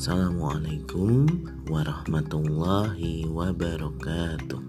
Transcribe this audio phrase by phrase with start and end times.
[0.00, 1.28] Assalamualaikum
[1.68, 4.62] warahmatullahi wabarakatuh.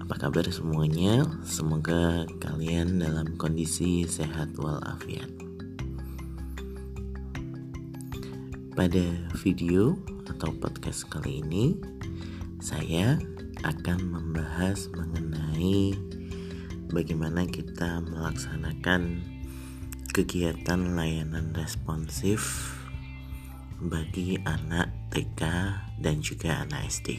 [0.00, 1.28] Apa kabar semuanya?
[1.44, 5.28] Semoga kalian dalam kondisi sehat walafiat.
[8.72, 9.04] Pada
[9.44, 9.92] video
[10.24, 11.76] atau podcast kali ini,
[12.64, 13.20] saya
[13.60, 15.92] akan membahas mengenai
[16.88, 19.20] bagaimana kita melaksanakan
[20.16, 22.79] kegiatan layanan responsif
[23.80, 25.40] bagi anak TK
[26.04, 27.16] dan juga anak SD.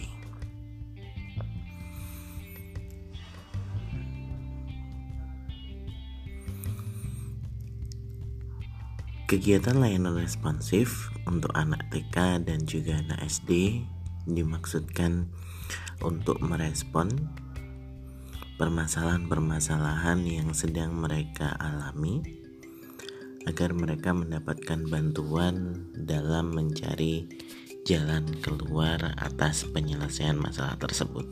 [9.26, 13.82] Kegiatan layanan responsif untuk anak TK dan juga anak SD
[14.28, 15.32] dimaksudkan
[16.04, 17.10] untuk merespon
[18.60, 22.41] permasalahan-permasalahan yang sedang mereka alami
[23.50, 27.26] agar mereka mendapatkan bantuan dalam mencari
[27.86, 31.26] jalan keluar atas penyelesaian masalah tersebut.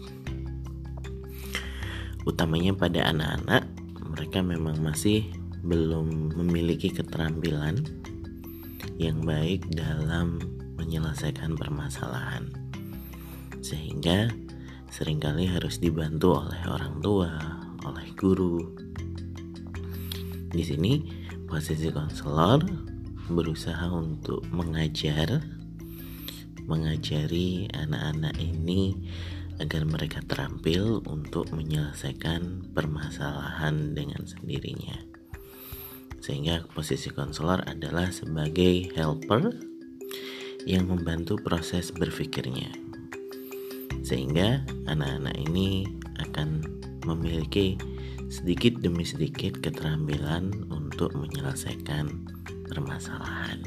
[2.25, 3.63] Utamanya pada anak-anak,
[4.09, 5.29] mereka memang masih
[5.61, 7.85] belum memiliki keterampilan
[8.97, 10.41] yang baik dalam
[10.75, 12.49] menyelesaikan permasalahan.
[13.61, 14.31] Sehingga
[14.89, 17.31] sering kali harus dibantu oleh orang tua,
[17.85, 18.57] oleh guru.
[20.49, 21.18] Di sini
[21.49, 22.61] posisi konselor
[23.25, 25.41] berusaha untuk mengajar
[26.69, 28.93] mengajari anak-anak ini
[29.57, 35.01] agar mereka terampil untuk menyelesaikan permasalahan dengan sendirinya.
[36.21, 39.57] Sehingga posisi konselor adalah sebagai helper
[40.69, 42.69] yang membantu proses berpikirnya.
[44.05, 45.89] Sehingga anak-anak ini
[46.21, 46.61] akan
[47.09, 47.81] memiliki
[48.29, 52.11] sedikit demi sedikit keterampilan untuk menyelesaikan
[52.67, 53.63] permasalahan.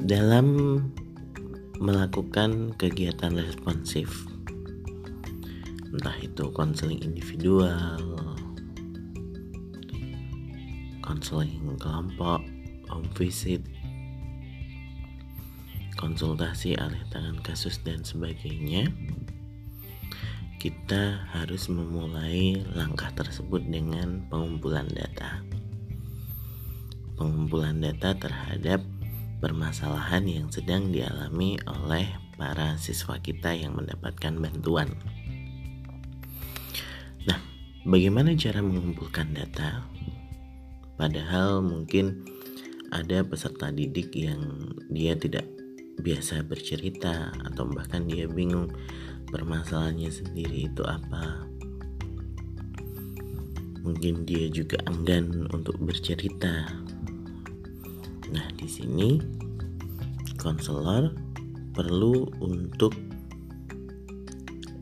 [0.00, 0.80] Dalam
[1.76, 4.24] melakukan kegiatan responsif,
[5.92, 8.00] entah itu konseling individual,
[11.04, 12.40] konseling kelompok,
[12.88, 13.60] home visit,
[16.00, 18.88] konsultasi alih tangan kasus dan sebagainya
[20.58, 25.46] kita harus memulai langkah tersebut dengan pengumpulan data.
[27.14, 28.82] Pengumpulan data terhadap
[29.38, 34.90] permasalahan yang sedang dialami oleh para siswa kita yang mendapatkan bantuan.
[37.22, 37.38] Nah,
[37.86, 39.86] bagaimana cara mengumpulkan data?
[40.98, 42.26] Padahal mungkin
[42.90, 45.46] ada peserta didik yang dia tidak
[46.02, 48.74] biasa bercerita atau bahkan dia bingung
[49.28, 51.48] permasalahannya sendiri itu apa
[53.84, 56.68] mungkin dia juga enggan untuk bercerita
[58.28, 59.20] nah di sini
[60.36, 61.12] konselor
[61.72, 62.92] perlu untuk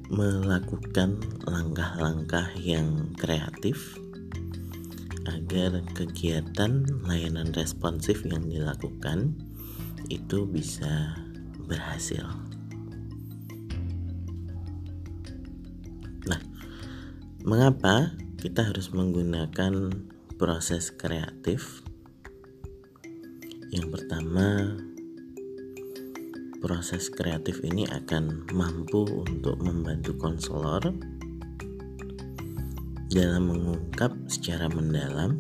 [0.06, 3.98] melakukan langkah-langkah yang kreatif
[5.26, 9.34] agar kegiatan layanan responsif yang dilakukan
[10.06, 11.18] itu bisa
[11.66, 12.45] berhasil.
[17.46, 18.10] Mengapa
[18.42, 19.94] kita harus menggunakan
[20.34, 21.78] proses kreatif?
[23.70, 24.74] Yang pertama,
[26.58, 30.90] proses kreatif ini akan mampu untuk membantu konselor
[33.14, 35.38] dalam mengungkap secara mendalam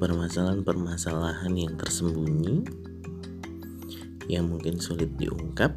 [0.00, 2.64] permasalahan-permasalahan yang tersembunyi
[4.24, 5.76] yang mungkin sulit diungkap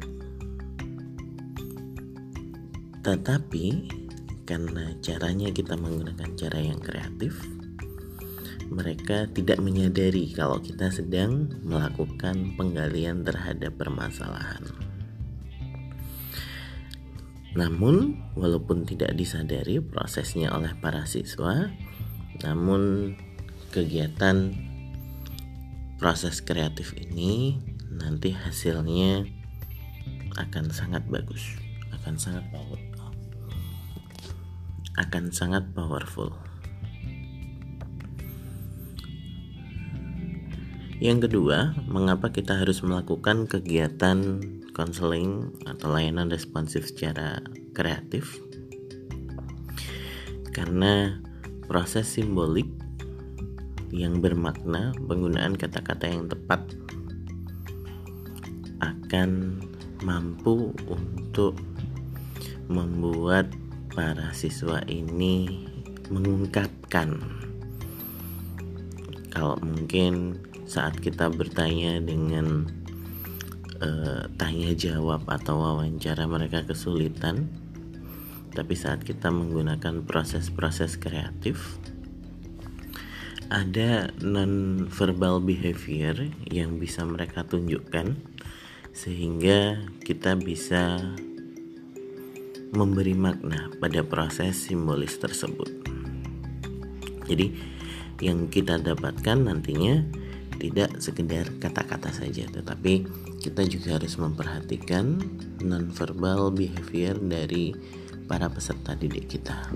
[3.04, 4.05] tetapi
[4.46, 7.42] karena caranya kita menggunakan cara yang kreatif
[8.70, 14.62] mereka tidak menyadari kalau kita sedang melakukan penggalian terhadap permasalahan.
[17.56, 21.70] Namun, walaupun tidak disadari prosesnya oleh para siswa,
[22.42, 23.14] namun
[23.70, 24.52] kegiatan
[25.96, 27.56] proses kreatif ini
[27.88, 29.24] nanti hasilnya
[30.36, 31.56] akan sangat bagus,
[31.96, 32.95] akan sangat bagus
[34.96, 36.32] akan sangat powerful.
[40.96, 44.40] Yang kedua, mengapa kita harus melakukan kegiatan
[44.72, 47.44] konseling atau layanan responsif secara
[47.76, 48.40] kreatif?
[50.56, 51.20] Karena
[51.68, 52.72] proses simbolik
[53.92, 56.64] yang bermakna penggunaan kata-kata yang tepat
[58.80, 59.60] akan
[60.00, 61.60] mampu untuk
[62.72, 63.52] membuat
[63.96, 65.64] para siswa ini
[66.12, 67.16] mengungkapkan
[69.32, 70.36] kalau mungkin
[70.68, 72.68] saat kita bertanya dengan
[73.80, 77.48] uh, tanya jawab atau wawancara mereka kesulitan
[78.52, 81.80] tapi saat kita menggunakan proses-proses kreatif
[83.48, 88.12] ada non verbal behavior yang bisa mereka tunjukkan
[88.92, 91.00] sehingga kita bisa
[92.72, 95.70] memberi makna pada proses simbolis tersebut.
[97.26, 97.52] Jadi
[98.22, 100.02] yang kita dapatkan nantinya
[100.56, 103.04] tidak sekedar kata-kata saja tetapi
[103.44, 105.20] kita juga harus memperhatikan
[105.60, 107.76] nonverbal behavior dari
[108.24, 109.68] para peserta didik kita.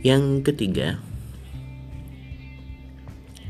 [0.00, 0.96] Yang ketiga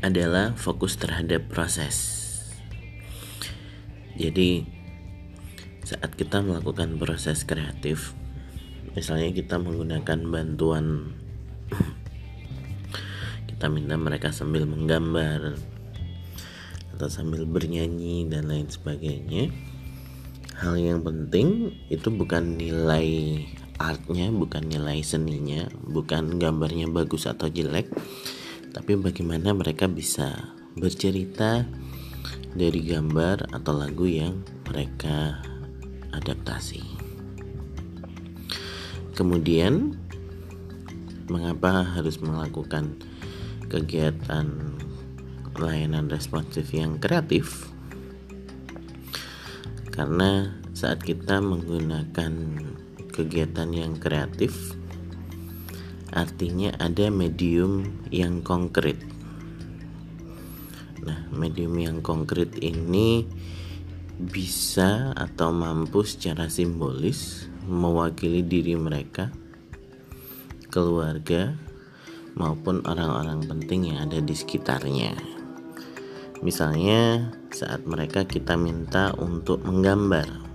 [0.03, 2.27] adalah fokus terhadap proses.
[4.19, 4.67] Jadi
[5.87, 8.11] saat kita melakukan proses kreatif,
[8.91, 11.15] misalnya kita menggunakan bantuan
[13.55, 15.55] kita minta mereka sambil menggambar
[16.99, 19.55] atau sambil bernyanyi dan lain sebagainya.
[20.59, 23.39] Hal yang penting itu bukan nilai
[23.81, 27.89] artnya bukan nilai seninya bukan gambarnya bagus atau jelek
[28.71, 31.65] tapi bagaimana mereka bisa bercerita
[32.55, 35.39] dari gambar atau lagu yang mereka
[36.15, 36.83] adaptasi.
[39.15, 39.95] Kemudian
[41.27, 42.95] mengapa harus melakukan
[43.67, 44.75] kegiatan
[45.59, 47.71] layanan responsif yang kreatif?
[49.91, 52.31] Karena saat kita menggunakan
[53.11, 54.79] kegiatan yang kreatif
[56.11, 58.99] artinya ada medium yang konkret.
[61.01, 63.25] Nah, medium yang konkret ini
[64.21, 69.31] bisa atau mampu secara simbolis mewakili diri mereka,
[70.69, 71.55] keluarga,
[72.35, 75.15] maupun orang-orang penting yang ada di sekitarnya.
[76.45, 80.50] Misalnya, saat mereka kita minta untuk menggambar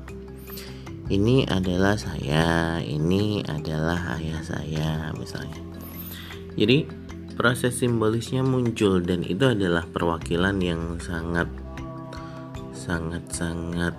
[1.07, 5.63] ini adalah saya, ini adalah ayah saya misalnya.
[6.57, 6.89] Jadi
[7.37, 11.47] proses simbolisnya muncul dan itu adalah perwakilan yang sangat
[12.73, 13.95] sangat sangat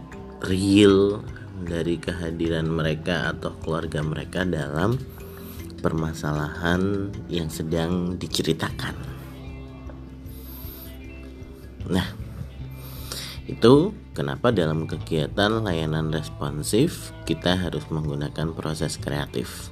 [0.49, 1.21] real
[1.63, 4.97] dari kehadiran mereka atau keluarga mereka dalam
[5.79, 8.95] permasalahan yang sedang diceritakan.
[11.87, 12.07] Nah,
[13.47, 19.71] itu kenapa dalam kegiatan layanan responsif kita harus menggunakan proses kreatif.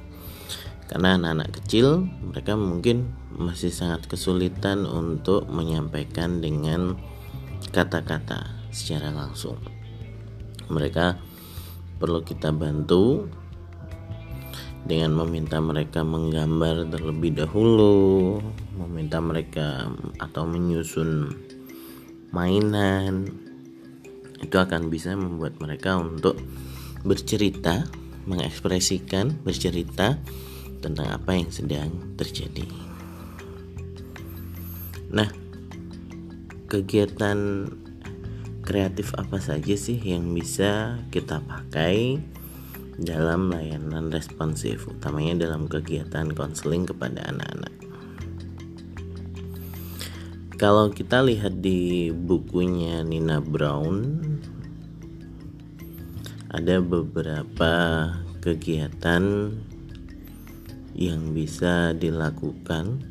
[0.88, 6.96] Karena anak-anak kecil mereka mungkin masih sangat kesulitan untuk menyampaikan dengan
[7.76, 9.60] kata-kata secara langsung.
[10.72, 11.20] Mereka
[12.00, 13.28] perlu kita bantu
[14.88, 18.40] dengan meminta mereka menggambar terlebih dahulu,
[18.78, 19.90] meminta mereka
[20.22, 21.34] atau menyusun
[22.30, 23.45] mainan
[24.42, 26.36] itu akan bisa membuat mereka untuk
[27.06, 27.86] bercerita,
[28.26, 30.18] mengekspresikan, bercerita
[30.82, 32.66] tentang apa yang sedang terjadi.
[35.14, 35.30] Nah,
[36.68, 37.70] kegiatan
[38.66, 42.18] kreatif apa saja sih yang bisa kita pakai
[42.98, 47.95] dalam layanan responsif, utamanya dalam kegiatan konseling kepada anak-anak?
[50.56, 54.24] Kalau kita lihat di bukunya Nina Brown,
[56.48, 57.74] ada beberapa
[58.40, 59.52] kegiatan
[60.96, 63.04] yang bisa dilakukan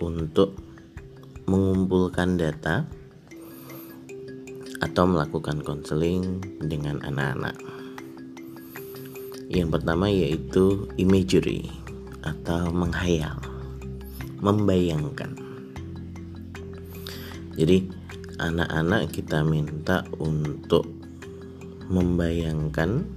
[0.00, 0.56] untuk
[1.44, 2.88] mengumpulkan data
[4.80, 7.60] atau melakukan konseling dengan anak-anak.
[9.52, 11.68] Yang pertama yaitu imagery
[12.24, 13.36] atau menghayal,
[14.40, 15.45] membayangkan.
[17.56, 17.88] Jadi
[18.36, 20.84] anak-anak kita minta untuk
[21.88, 23.08] membayangkan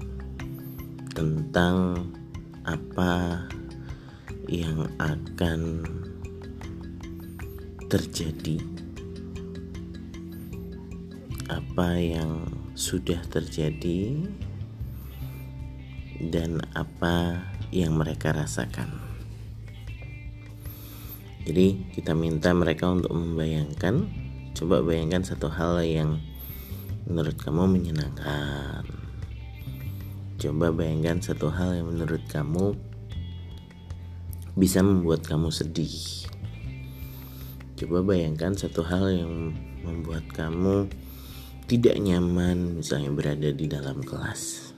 [1.11, 2.07] tentang
[2.63, 3.43] apa
[4.47, 5.83] yang akan
[7.91, 8.79] terjadi
[11.49, 12.45] apa yang
[12.77, 14.21] sudah terjadi
[16.29, 17.41] dan apa
[17.73, 18.93] yang mereka rasakan.
[21.49, 24.05] Jadi, kita minta mereka untuk membayangkan
[24.59, 26.19] Coba bayangkan satu hal yang
[27.07, 28.83] menurut kamu menyenangkan.
[30.35, 32.75] Coba bayangkan satu hal yang menurut kamu
[34.59, 36.27] bisa membuat kamu sedih.
[37.79, 39.55] Coba bayangkan satu hal yang
[39.87, 40.91] membuat kamu
[41.71, 44.75] tidak nyaman misalnya berada di dalam kelas.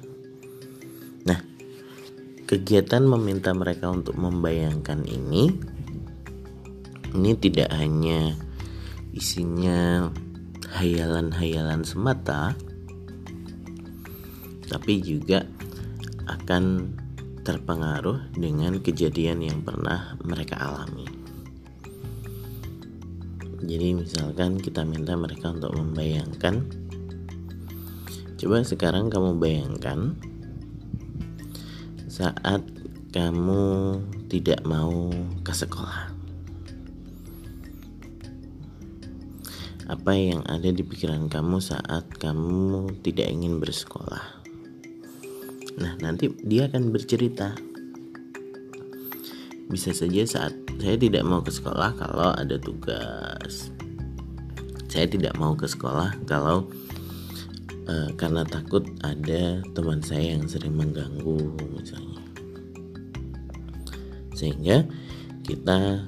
[1.25, 1.41] Nah,
[2.45, 5.49] kegiatan meminta mereka untuk membayangkan ini
[7.17, 8.37] ini tidak hanya
[9.11, 10.09] isinya
[10.75, 12.55] hayalan-hayalan semata
[14.71, 15.43] tapi juga
[16.27, 16.95] akan
[17.43, 21.03] terpengaruh dengan kejadian yang pernah mereka alami.
[23.61, 26.81] Jadi misalkan kita minta mereka untuk membayangkan
[28.41, 30.17] Coba sekarang kamu bayangkan
[32.09, 32.65] saat
[33.13, 34.01] kamu
[34.33, 35.13] tidak mau
[35.45, 36.10] ke sekolah.
[39.91, 44.23] Apa yang ada di pikiran kamu saat kamu tidak ingin bersekolah?
[45.83, 47.51] Nah, nanti dia akan bercerita.
[49.67, 53.75] Bisa saja saat saya tidak mau ke sekolah kalau ada tugas.
[54.87, 56.71] Saya tidak mau ke sekolah kalau
[57.91, 62.23] uh, karena takut ada teman saya yang sering mengganggu misalnya.
[64.39, 64.87] Sehingga
[65.43, 66.07] kita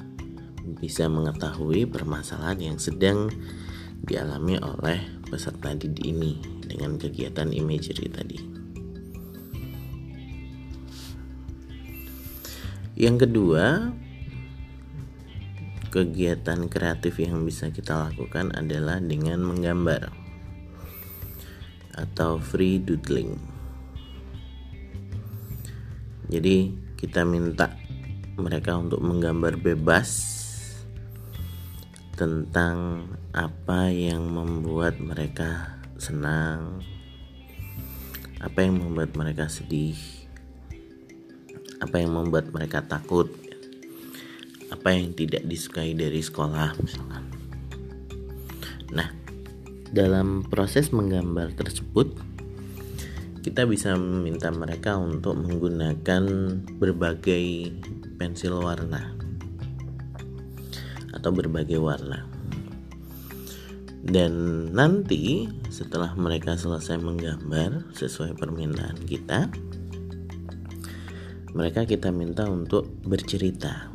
[0.79, 3.27] bisa mengetahui permasalahan yang sedang
[4.03, 4.99] dialami oleh
[5.31, 8.39] peserta didik ini dengan kegiatan imagery tadi.
[12.93, 13.89] Yang kedua,
[15.89, 20.13] kegiatan kreatif yang bisa kita lakukan adalah dengan menggambar
[21.95, 23.39] atau free doodling.
[26.29, 27.73] Jadi, kita minta
[28.37, 30.42] mereka untuk menggambar bebas
[32.23, 33.03] tentang
[33.35, 36.79] apa yang membuat mereka senang,
[38.39, 39.99] apa yang membuat mereka sedih,
[41.83, 43.27] apa yang membuat mereka takut
[44.71, 47.27] apa yang tidak disukai dari sekolah misalkan.
[48.95, 49.11] Nah
[49.91, 52.15] dalam proses menggambar tersebut
[53.43, 56.23] kita bisa meminta mereka untuk menggunakan
[56.79, 57.75] berbagai
[58.15, 59.22] pensil warna
[61.23, 62.27] atau berbagai warna.
[64.03, 69.47] Dan nanti setelah mereka selesai menggambar sesuai permintaan kita
[71.53, 73.93] mereka kita minta untuk bercerita.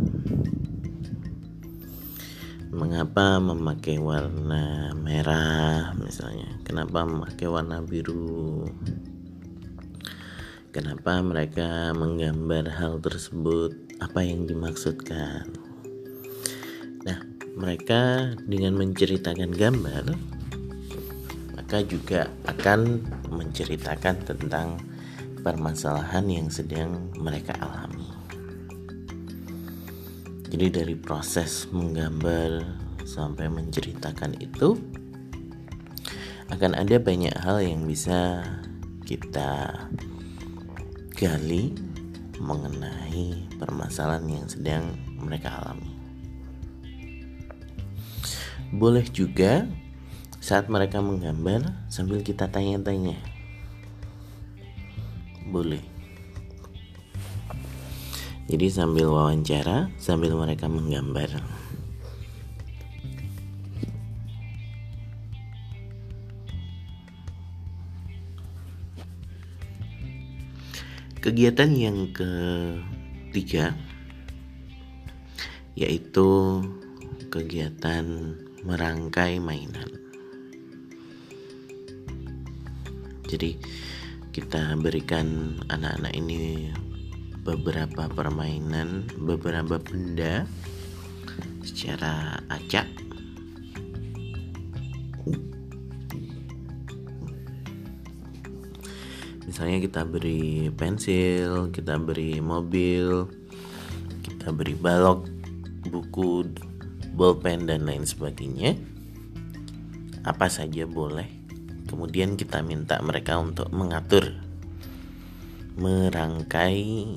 [2.70, 6.54] Mengapa memakai warna merah misalnya?
[6.62, 8.62] Kenapa memakai warna biru?
[10.70, 13.75] Kenapa mereka menggambar hal tersebut?
[13.99, 15.67] Apa yang dimaksudkan
[17.59, 20.05] mereka dengan menceritakan gambar
[21.69, 24.81] maka juga akan menceritakan tentang
[25.45, 28.09] permasalahan yang sedang mereka alami.
[30.49, 32.65] Jadi dari proses menggambar
[33.05, 34.81] sampai menceritakan itu
[36.49, 38.41] akan ada banyak hal yang bisa
[39.05, 39.85] kita
[41.12, 41.77] gali
[42.41, 45.98] mengenai permasalahan yang sedang mereka alami.
[48.68, 49.64] Boleh juga
[50.38, 53.16] saat mereka menggambar sambil kita tanya-tanya.
[55.48, 55.80] Boleh.
[58.48, 61.40] Jadi sambil wawancara sambil mereka menggambar.
[71.20, 73.76] Kegiatan yang ketiga
[75.76, 76.62] yaitu
[77.28, 78.32] kegiatan
[78.65, 80.09] merangkai mainan
[83.29, 83.61] jadi
[84.33, 86.73] kita berikan anak-anak ini
[87.45, 90.49] beberapa permainan, beberapa benda
[91.61, 92.85] secara acak.
[99.49, 103.27] Misalnya kita beri pensil, kita beri mobil,
[104.23, 105.25] kita beri balok,
[105.88, 106.47] buku,
[107.18, 108.78] bolpen dan lain sebagainya.
[110.22, 111.38] Apa saja boleh
[111.88, 114.37] Kemudian kita minta mereka untuk mengatur
[115.80, 117.16] merangkai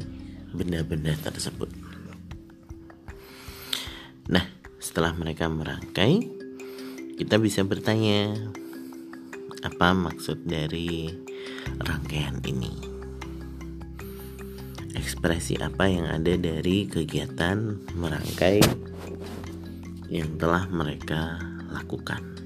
[0.55, 1.67] benda-benda tersebut.
[4.31, 4.47] Nah,
[4.79, 6.23] setelah mereka merangkai,
[7.19, 8.31] kita bisa bertanya
[9.59, 11.11] apa maksud dari
[11.83, 12.71] rangkaian ini.
[14.95, 18.63] Ekspresi apa yang ada dari kegiatan merangkai
[20.11, 21.39] yang telah mereka
[21.71, 22.41] lakukan.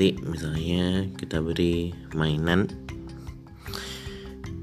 [0.00, 2.68] nanti misalnya kita beri mainan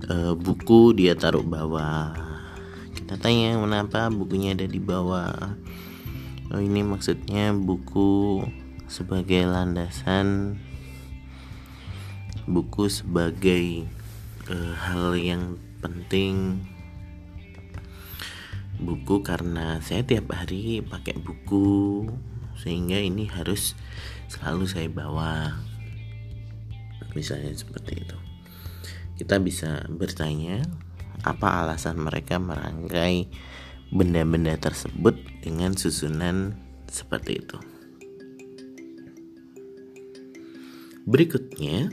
[0.06, 2.14] e, buku dia taruh bawah
[2.94, 5.34] kita tanya kenapa bukunya ada di bawah
[6.54, 8.46] oh ini maksudnya buku
[8.90, 10.58] sebagai landasan
[12.48, 13.84] buku sebagai
[14.48, 16.64] uh, hal yang penting
[18.78, 22.06] buku karena saya tiap hari pakai buku
[22.58, 23.74] sehingga ini harus
[24.30, 25.58] selalu saya bawa
[27.14, 28.18] misalnya seperti itu
[29.18, 30.62] kita bisa bertanya
[31.26, 33.26] apa alasan mereka merangkai
[33.90, 36.54] benda-benda tersebut dengan susunan
[36.92, 37.58] seperti itu.
[41.08, 41.88] Berikutnya,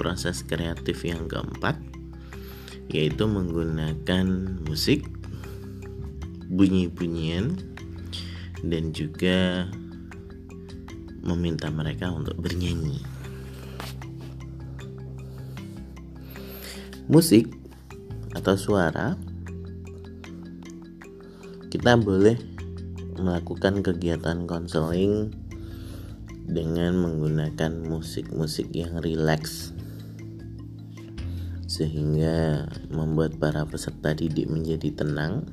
[0.00, 1.76] proses kreatif yang keempat
[2.90, 4.26] yaitu menggunakan
[4.66, 5.06] musik,
[6.50, 7.56] bunyi-bunyian,
[8.66, 9.70] dan juga
[11.24, 13.00] meminta mereka untuk bernyanyi.
[17.10, 17.50] Musik
[18.34, 19.18] atau suara
[21.70, 22.38] kita boleh
[23.18, 25.34] melakukan kegiatan konseling
[26.50, 29.74] dengan menggunakan musik-musik yang rileks
[31.70, 35.46] sehingga membuat para peserta didik menjadi tenang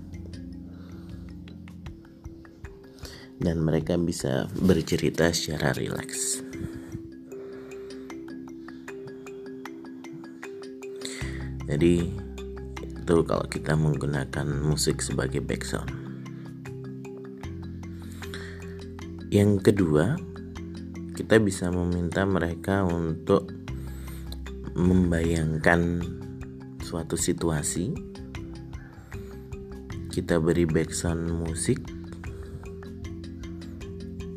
[3.48, 6.44] dan mereka bisa bercerita secara rileks.
[11.64, 12.12] Jadi
[12.84, 15.88] itu kalau kita menggunakan musik sebagai background.
[19.32, 20.20] Yang kedua,
[21.16, 23.48] kita bisa meminta mereka untuk
[24.76, 26.04] membayangkan
[26.84, 27.96] suatu situasi.
[30.12, 31.97] Kita beri background musik.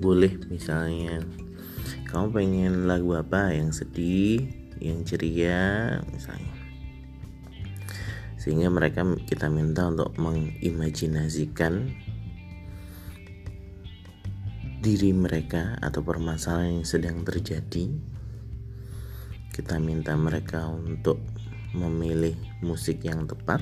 [0.01, 1.21] Boleh misalnya.
[2.09, 3.53] Kamu pengen lagu apa?
[3.53, 4.49] Yang sedih,
[4.81, 6.57] yang ceria misalnya.
[8.41, 11.93] Sehingga mereka kita minta untuk mengimajinasikan
[14.81, 17.93] diri mereka atau permasalahan yang sedang terjadi.
[19.53, 21.21] Kita minta mereka untuk
[21.77, 22.33] memilih
[22.65, 23.61] musik yang tepat.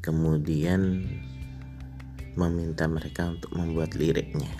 [0.00, 1.04] Kemudian
[2.36, 4.50] meminta mereka untuk membuat liriknya.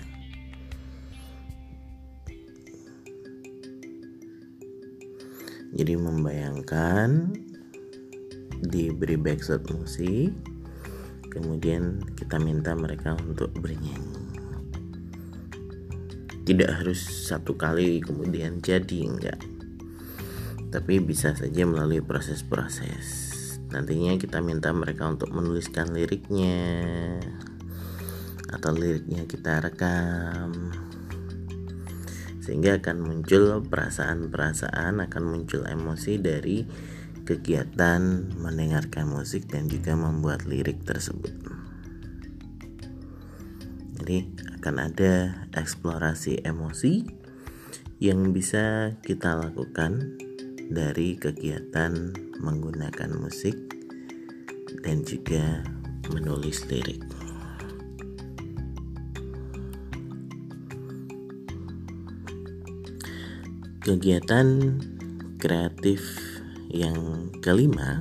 [5.73, 7.33] Jadi membayangkan
[8.61, 10.31] diberi background musik
[11.33, 14.21] kemudian kita minta mereka untuk bernyanyi.
[16.45, 19.41] Tidak harus satu kali kemudian jadi enggak.
[20.69, 23.33] Tapi bisa saja melalui proses-proses.
[23.73, 27.17] Nantinya kita minta mereka untuk menuliskan liriknya
[28.53, 30.71] atau liriknya kita rekam
[32.43, 36.67] sehingga akan muncul perasaan-perasaan akan muncul emosi dari
[37.23, 41.31] kegiatan mendengarkan musik dan juga membuat lirik tersebut.
[44.03, 44.27] Jadi
[44.59, 47.07] akan ada eksplorasi emosi
[48.03, 50.19] yang bisa kita lakukan
[50.67, 52.11] dari kegiatan
[52.43, 53.55] menggunakan musik
[54.83, 55.63] dan juga
[56.11, 57.12] menulis lirik.
[63.83, 64.79] Kegiatan
[65.35, 65.99] kreatif
[66.71, 67.99] yang kelima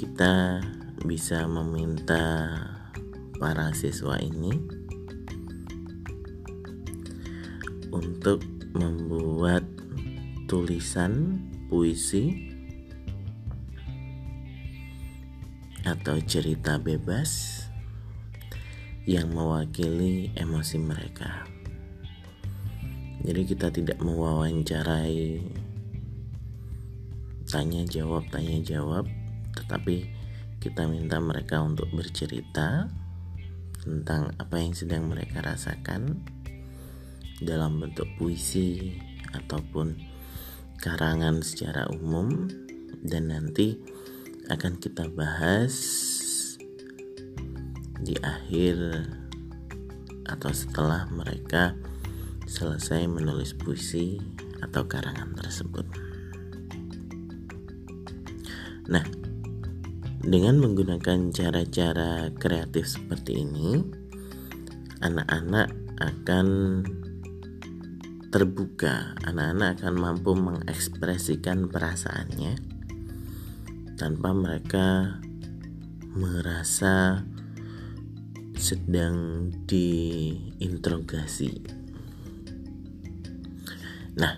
[0.00, 0.64] kita
[1.04, 2.56] bisa meminta
[3.36, 4.56] para siswa ini
[7.92, 8.40] untuk
[8.72, 9.68] membuat
[10.48, 12.48] tulisan puisi
[15.84, 17.60] atau cerita bebas
[19.04, 21.59] yang mewakili emosi mereka.
[23.20, 25.44] Jadi kita tidak mewawancarai
[27.50, 29.10] tanya jawab tanya jawab
[29.58, 30.06] tetapi
[30.62, 32.86] kita minta mereka untuk bercerita
[33.80, 36.20] tentang apa yang sedang mereka rasakan
[37.40, 38.92] dalam bentuk puisi
[39.32, 39.96] ataupun
[40.78, 42.48] karangan secara umum.
[43.00, 43.80] Dan nanti
[44.52, 45.72] akan kita bahas
[47.96, 48.76] di akhir
[50.28, 51.72] atau setelah mereka
[52.50, 54.18] selesai menulis puisi
[54.58, 55.86] atau karangan tersebut.
[58.90, 59.06] Nah,
[60.26, 63.78] dengan menggunakan cara-cara kreatif seperti ini,
[64.98, 65.70] anak-anak
[66.02, 66.46] akan
[68.34, 72.58] terbuka, anak-anak akan mampu mengekspresikan perasaannya
[73.94, 75.22] tanpa mereka
[76.18, 77.22] merasa
[78.58, 81.79] sedang diinterogasi.
[84.20, 84.36] Nah,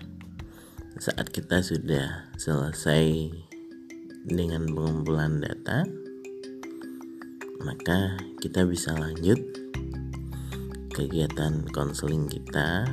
[1.03, 3.35] saat kita sudah selesai
[4.23, 5.83] dengan pengumpulan data,
[7.67, 9.43] maka kita bisa lanjut
[10.95, 12.87] kegiatan konseling kita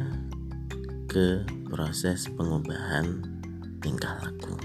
[1.06, 3.22] ke proses pengubahan
[3.86, 4.58] tingkah laku.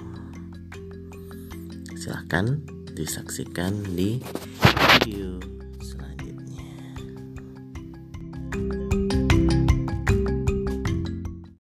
[1.93, 2.57] Silahkan
[2.97, 4.17] disaksikan di
[4.97, 5.54] video.